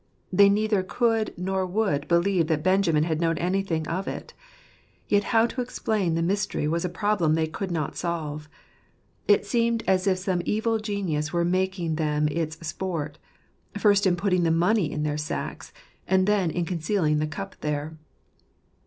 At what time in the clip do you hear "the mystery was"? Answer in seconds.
6.15-6.83